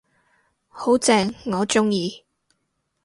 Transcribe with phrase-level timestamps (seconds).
[0.67, 2.25] 好正，我鍾意